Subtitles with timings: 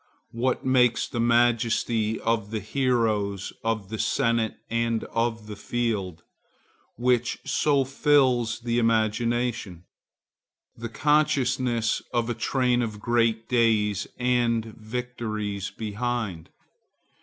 [0.31, 6.23] What makes the majesty of the heroes of the senate and the field,
[6.95, 9.83] which so fills the imagination?
[10.75, 16.49] The consciousness of a train of great days and victories behind.